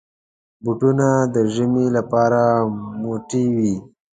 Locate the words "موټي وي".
3.01-3.73